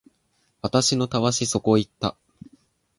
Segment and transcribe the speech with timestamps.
[0.63, 2.17] 私のたわしそこ行った